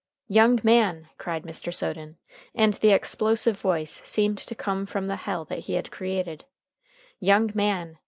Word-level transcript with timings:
"Young 0.29 0.59
man!" 0.63 1.09
cried 1.19 1.43
Mr. 1.43 1.71
Soden, 1.71 2.17
and 2.55 2.73
the 2.73 2.89
explosive 2.89 3.59
voice 3.61 4.01
seemed 4.03 4.39
to 4.39 4.55
come 4.55 4.87
from 4.87 5.05
the 5.05 5.15
hell 5.15 5.45
that 5.45 5.59
he 5.69 5.73
had 5.73 5.91
created 5.91 6.43
"young 7.19 7.51
man! 7.53 7.99